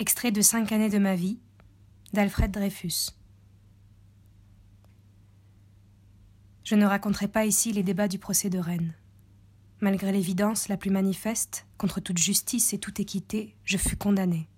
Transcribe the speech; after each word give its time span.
Extrait 0.00 0.30
de 0.30 0.42
Cinq 0.42 0.70
années 0.70 0.90
de 0.90 0.98
ma 0.98 1.16
vie 1.16 1.40
d'Alfred 2.12 2.52
Dreyfus. 2.52 3.10
Je 6.62 6.76
ne 6.76 6.86
raconterai 6.86 7.26
pas 7.26 7.46
ici 7.46 7.72
les 7.72 7.82
débats 7.82 8.06
du 8.06 8.20
procès 8.20 8.48
de 8.48 8.60
Rennes. 8.60 8.94
Malgré 9.80 10.12
l'évidence 10.12 10.68
la 10.68 10.76
plus 10.76 10.92
manifeste, 10.92 11.66
contre 11.78 11.98
toute 11.98 12.18
justice 12.18 12.72
et 12.72 12.78
toute 12.78 13.00
équité, 13.00 13.56
je 13.64 13.76
fus 13.76 13.96
condamné. 13.96 14.48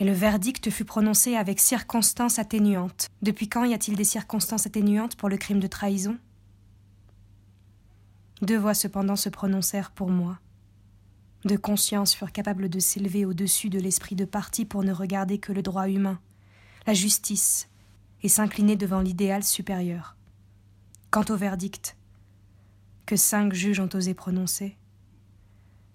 Et 0.00 0.04
le 0.04 0.12
verdict 0.12 0.68
fut 0.70 0.84
prononcé 0.84 1.36
avec 1.36 1.60
circonstances 1.60 2.40
atténuantes. 2.40 3.06
Depuis 3.22 3.48
quand 3.48 3.62
y 3.62 3.72
a-t-il 3.72 3.96
des 3.96 4.02
circonstances 4.02 4.66
atténuantes 4.66 5.14
pour 5.14 5.28
le 5.28 5.36
crime 5.36 5.60
de 5.60 5.68
trahison? 5.68 6.18
Deux 8.40 8.58
voix 8.58 8.74
cependant 8.74 9.14
se 9.14 9.28
prononcèrent 9.28 9.92
pour 9.92 10.10
moi. 10.10 10.40
Deux 11.44 11.58
consciences 11.58 12.14
furent 12.14 12.32
capables 12.32 12.68
de 12.68 12.78
s'élever 12.78 13.24
au-dessus 13.24 13.68
de 13.68 13.80
l'esprit 13.80 14.14
de 14.14 14.24
parti 14.24 14.64
pour 14.64 14.84
ne 14.84 14.92
regarder 14.92 15.38
que 15.38 15.52
le 15.52 15.62
droit 15.62 15.88
humain, 15.88 16.20
la 16.86 16.94
justice, 16.94 17.68
et 18.22 18.28
s'incliner 18.28 18.76
devant 18.76 19.00
l'idéal 19.00 19.42
supérieur. 19.42 20.16
Quant 21.10 21.24
au 21.28 21.36
verdict, 21.36 21.96
que 23.06 23.16
cinq 23.16 23.52
juges 23.52 23.80
ont 23.80 23.88
osé 23.94 24.14
prononcer, 24.14 24.76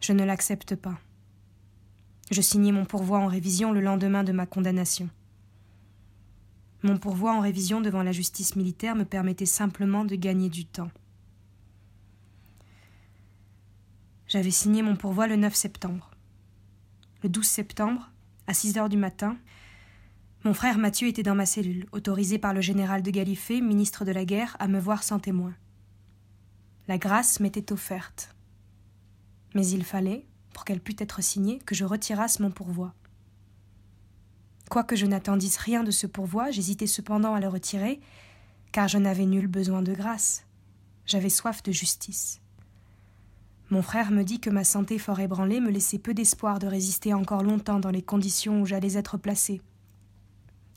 je 0.01 0.13
ne 0.13 0.23
l'accepte 0.23 0.75
pas. 0.75 0.99
Je 2.29 2.41
signai 2.41 2.73
mon 2.73 2.85
pourvoi 2.85 3.19
en 3.19 3.27
révision 3.27 3.71
le 3.71 3.79
lendemain 3.79 4.25
de 4.25 4.33
ma 4.33 4.45
condamnation. 4.45 5.09
Mon 6.83 6.97
pourvoi 6.97 7.33
en 7.33 7.39
révision 7.39 7.79
devant 7.81 8.03
la 8.03 8.11
justice 8.11 8.55
militaire 8.57 8.95
me 8.95 9.05
permettait 9.05 9.45
simplement 9.45 10.03
de 10.03 10.15
gagner 10.15 10.49
du 10.49 10.65
temps. 10.65 10.91
J'avais 14.27 14.51
signé 14.51 14.81
mon 14.81 14.97
pourvoi 14.97 15.27
le 15.27 15.37
9 15.37 15.55
septembre. 15.55 16.11
Le 17.23 17.29
12 17.29 17.45
septembre, 17.45 18.11
à 18.45 18.53
6 18.53 18.77
heures 18.77 18.89
du 18.89 18.97
matin, 18.97 19.37
mon 20.43 20.53
frère 20.53 20.77
Mathieu 20.77 21.07
était 21.07 21.23
dans 21.23 21.35
ma 21.35 21.45
cellule, 21.45 21.87
autorisé 21.93 22.37
par 22.37 22.53
le 22.53 22.59
général 22.59 23.01
de 23.01 23.11
Galifet, 23.11 23.61
ministre 23.61 24.03
de 24.03 24.11
la 24.11 24.25
guerre, 24.25 24.57
à 24.59 24.67
me 24.67 24.79
voir 24.79 25.03
sans 25.03 25.19
témoin. 25.19 25.53
La 26.89 26.97
grâce 26.97 27.39
m'était 27.39 27.71
offerte. 27.71 28.35
Mais 29.55 29.65
il 29.67 29.85
fallait, 29.85 30.25
pour 30.53 30.65
qu'elle 30.65 30.81
pût 30.81 30.95
être 30.99 31.23
signée, 31.23 31.59
que 31.59 31.75
je 31.75 31.85
retirasse 31.85 32.41
mon 32.41 32.51
pourvoi. 32.51 32.93
Quoique 34.69 34.97
je 34.97 35.05
n'attendisse 35.05 35.57
rien 35.57 35.83
de 35.83 35.91
ce 35.91 36.05
pourvoi, 36.05 36.51
j'hésitais 36.51 36.87
cependant 36.87 37.33
à 37.33 37.39
le 37.39 37.47
retirer, 37.47 38.01
car 38.73 38.89
je 38.89 38.97
n'avais 38.97 39.25
nul 39.25 39.47
besoin 39.47 39.81
de 39.81 39.93
grâce. 39.93 40.45
J'avais 41.05 41.29
soif 41.29 41.63
de 41.63 41.71
justice. 41.71 42.41
Mon 43.69 43.81
frère 43.81 44.11
me 44.11 44.23
dit 44.23 44.39
que 44.39 44.49
ma 44.49 44.63
santé 44.63 44.97
fort 44.97 45.19
ébranlée 45.19 45.59
me 45.59 45.69
laissait 45.69 45.99
peu 45.99 46.13
d'espoir 46.13 46.59
de 46.59 46.67
résister 46.67 47.13
encore 47.13 47.43
longtemps 47.43 47.79
dans 47.79 47.91
les 47.91 48.01
conditions 48.01 48.61
où 48.61 48.65
j'allais 48.65 48.97
être 48.97 49.17
placé 49.17 49.61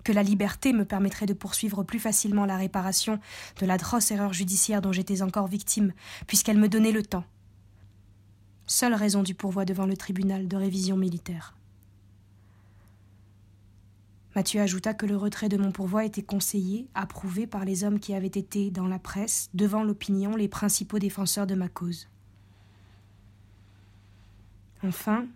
que 0.03 0.13
la 0.13 0.23
liberté 0.23 0.73
me 0.73 0.85
permettrait 0.85 1.27
de 1.27 1.35
poursuivre 1.35 1.83
plus 1.83 1.99
facilement 1.99 2.47
la 2.47 2.57
réparation 2.57 3.19
de 3.61 3.67
l'atroce 3.67 4.11
erreur 4.11 4.33
judiciaire 4.33 4.83
dont 4.83 4.93
j'étais 4.93 5.23
encore 5.23 5.47
victime, 5.47 5.93
puisqu'elle 6.27 6.59
me 6.59 6.69
donnait 6.69 6.93
le 6.93 7.03
temps. 7.03 7.25
Seule 8.67 8.95
raison 8.95 9.23
du 9.23 9.35
pourvoi 9.35 9.65
devant 9.65 9.87
le 9.87 9.97
tribunal 9.97 10.49
de 10.49 10.57
révision 10.57 10.97
militaire. 10.97 11.55
Mathieu 14.37 14.61
ajouta 14.61 14.95
que 14.95 15.07
le 15.07 15.17
retrait 15.17 15.49
de 15.49 15.57
mon 15.57 15.73
pourvoi 15.73 16.05
était 16.05 16.23
conseillé, 16.23 16.89
approuvé 16.95 17.49
par 17.49 17.65
les 17.65 17.83
hommes 17.83 17.99
qui 17.99 18.15
avaient 18.15 18.29
été, 18.29 18.71
dans 18.71 18.87
la 18.87 19.01
presse, 19.01 19.51
devant 19.55 19.83
l'opinion, 19.83 20.37
les 20.37 20.47
principaux 20.47 21.01
défenseurs 21.01 21.49
de 21.49 21.57
ma 21.57 21.69
cause. 21.69 22.07
Enfin, 24.83 25.27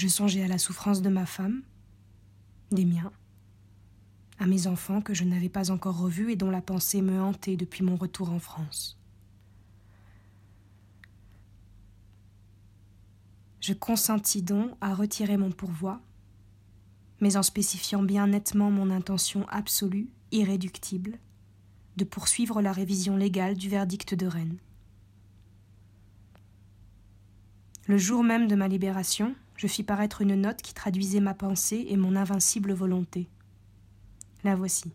Je 0.00 0.08
songeais 0.08 0.42
à 0.42 0.48
la 0.48 0.56
souffrance 0.56 1.02
de 1.02 1.10
ma 1.10 1.26
femme, 1.26 1.60
des 2.72 2.86
miens, 2.86 3.12
à 4.38 4.46
mes 4.46 4.66
enfants 4.66 5.02
que 5.02 5.12
je 5.12 5.24
n'avais 5.24 5.50
pas 5.50 5.70
encore 5.70 5.98
revus 5.98 6.32
et 6.32 6.36
dont 6.36 6.48
la 6.48 6.62
pensée 6.62 7.02
me 7.02 7.20
hantait 7.20 7.58
depuis 7.58 7.84
mon 7.84 7.96
retour 7.96 8.30
en 8.30 8.38
France. 8.38 8.98
Je 13.60 13.74
consentis 13.74 14.40
donc 14.40 14.70
à 14.80 14.94
retirer 14.94 15.36
mon 15.36 15.50
pourvoi, 15.50 16.00
mais 17.20 17.36
en 17.36 17.42
spécifiant 17.42 18.02
bien 18.02 18.26
nettement 18.26 18.70
mon 18.70 18.88
intention 18.88 19.46
absolue, 19.48 20.08
irréductible, 20.32 21.18
de 21.98 22.04
poursuivre 22.04 22.62
la 22.62 22.72
révision 22.72 23.18
légale 23.18 23.54
du 23.54 23.68
verdict 23.68 24.14
de 24.14 24.26
Rennes. 24.26 24.56
Le 27.90 27.98
jour 27.98 28.22
même 28.22 28.46
de 28.46 28.54
ma 28.54 28.68
libération, 28.68 29.34
je 29.56 29.66
fis 29.66 29.82
paraître 29.82 30.20
une 30.20 30.36
note 30.36 30.62
qui 30.62 30.74
traduisait 30.74 31.18
ma 31.18 31.34
pensée 31.34 31.86
et 31.88 31.96
mon 31.96 32.14
invincible 32.14 32.72
volonté. 32.72 33.28
La 34.44 34.54
voici. 34.54 34.92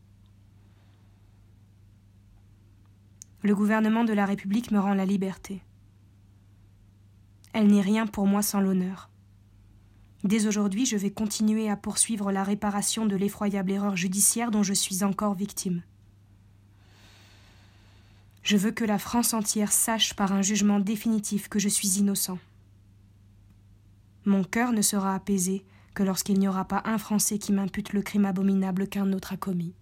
Le 3.41 3.53
gouvernement 3.53 4.05
de 4.05 4.13
la 4.13 4.25
République 4.25 4.72
me 4.72 4.79
rend 4.79 4.94
la 4.94 5.05
liberté. 5.05 5.61
Elle 7.51 7.67
n'est 7.67 7.81
rien 7.81 8.07
pour 8.07 8.28
moi 8.28 8.41
sans 8.41 8.61
l'honneur. 8.61 9.09
Dès 10.23 10.47
aujourd'hui, 10.47 10.85
je 10.85 10.95
vais 10.95 11.11
continuer 11.11 11.69
à 11.69 11.75
poursuivre 11.75 12.31
la 12.31 12.45
réparation 12.45 13.05
de 13.05 13.17
l'effroyable 13.17 13.73
erreur 13.73 13.97
judiciaire 13.97 14.51
dont 14.51 14.63
je 14.63 14.73
suis 14.73 15.03
encore 15.03 15.34
victime. 15.34 15.81
Je 18.41 18.55
veux 18.55 18.72
que 18.72 18.85
la 18.85 19.00
France 19.00 19.34
entière 19.34 19.73
sache 19.73 20.13
par 20.13 20.31
un 20.31 20.41
jugement 20.41 20.79
définitif 20.79 21.50
que 21.50 21.59
je 21.59 21.67
suis 21.67 21.97
innocent. 21.97 22.39
Mon 24.25 24.43
cœur 24.43 24.71
ne 24.71 24.81
sera 24.81 25.13
apaisé 25.13 25.65
que 25.93 26.01
lorsqu'il 26.01 26.39
n'y 26.39 26.47
aura 26.47 26.65
pas 26.65 26.81
un 26.85 26.97
Français 26.97 27.37
qui 27.37 27.53
m'impute 27.53 27.93
le 27.93 28.01
crime 28.01 28.25
abominable 28.25 28.87
qu'un 28.87 29.13
autre 29.13 29.33
a 29.33 29.37
commis. 29.37 29.75